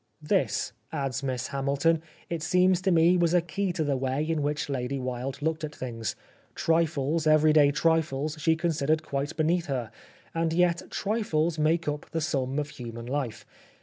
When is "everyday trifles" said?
7.27-8.35